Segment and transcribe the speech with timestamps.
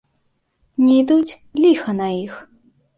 [0.87, 2.45] Не ідуць, ліха на іх!